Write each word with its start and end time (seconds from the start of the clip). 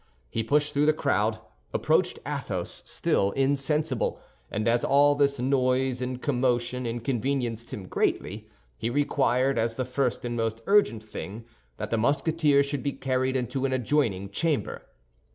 He 0.31 0.41
pushed 0.41 0.73
through 0.73 0.87
the 0.87 0.93
crowd, 0.93 1.37
approached 1.75 2.17
Athos, 2.25 2.81
still 2.87 3.29
insensible, 3.33 4.19
and 4.49 4.67
as 4.67 4.83
all 4.83 5.13
this 5.13 5.39
noise 5.39 6.01
and 6.01 6.19
commotion 6.19 6.87
inconvenienced 6.87 7.71
him 7.71 7.87
greatly, 7.87 8.49
he 8.79 8.89
required, 8.89 9.59
as 9.59 9.75
the 9.75 9.85
first 9.85 10.25
and 10.25 10.35
most 10.35 10.63
urgent 10.65 11.03
thing, 11.03 11.45
that 11.77 11.91
the 11.91 11.99
Musketeer 11.99 12.63
should 12.63 12.81
be 12.81 12.93
carried 12.93 13.35
into 13.35 13.63
an 13.63 13.73
adjoining 13.73 14.31
chamber. 14.31 14.87